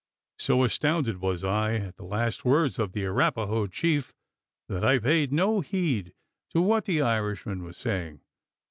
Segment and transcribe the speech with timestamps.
[0.39, 4.15] So astounded was I at the last words of the Arapaho chief,
[4.67, 6.15] that I paid no heed
[6.49, 8.19] to what the Irishman was saying.